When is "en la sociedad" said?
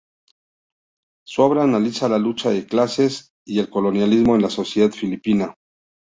4.35-4.89